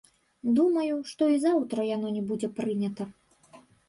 Думаю, 0.59 0.95
што 1.09 1.27
і 1.33 1.37
заўтра 1.43 1.85
яно 1.95 2.07
не 2.15 2.23
будзе 2.31 2.49
прынята. 2.61 3.07